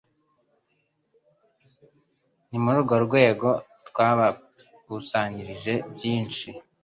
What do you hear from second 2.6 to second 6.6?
muri urwo rwego twabakusanyirije byimhi